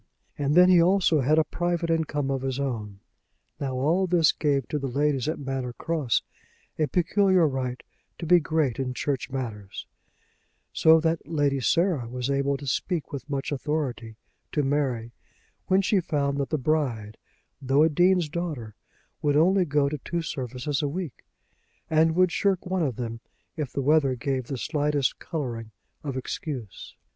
[0.35, 3.01] And then he also had a private income of his own.
[3.59, 6.23] Now all this gave to the ladies at Manor Cross
[6.79, 7.83] a peculiar right
[8.17, 9.85] to be great in church matters,
[10.73, 14.15] so that Lady Sarah was able to speak with much authority
[14.53, 15.11] to Mary
[15.67, 17.15] when she found that the bride,
[17.61, 18.73] though a Dean's daughter,
[19.21, 21.27] would only go to two services a week,
[21.91, 23.19] and would shirk one of them
[23.55, 25.69] if the weather gave the slightest colouring
[26.03, 26.95] of excuse.